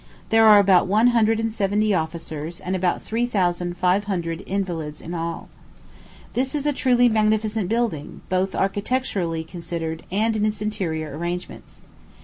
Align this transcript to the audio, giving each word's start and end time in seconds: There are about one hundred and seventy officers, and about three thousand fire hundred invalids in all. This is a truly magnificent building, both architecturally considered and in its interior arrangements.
There 0.29 0.47
are 0.47 0.57
about 0.57 0.87
one 0.87 1.09
hundred 1.09 1.39
and 1.39 1.51
seventy 1.51 1.93
officers, 1.93 2.59
and 2.59 2.75
about 2.75 3.03
three 3.03 3.27
thousand 3.27 3.77
fire 3.77 4.01
hundred 4.01 4.43
invalids 4.47 4.99
in 4.99 5.13
all. 5.13 5.47
This 6.33 6.55
is 6.55 6.65
a 6.65 6.73
truly 6.73 7.07
magnificent 7.07 7.69
building, 7.69 8.21
both 8.27 8.55
architecturally 8.55 9.43
considered 9.43 10.03
and 10.11 10.35
in 10.35 10.43
its 10.43 10.59
interior 10.59 11.15
arrangements. 11.15 11.81